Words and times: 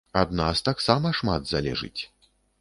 Ад 0.19 0.31
нас 0.39 0.63
таксама 0.69 1.11
шмат 1.19 1.47
залежыць. 1.53 2.01